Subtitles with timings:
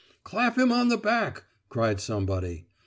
[0.23, 2.65] "Clap him on the back!" cried somebody.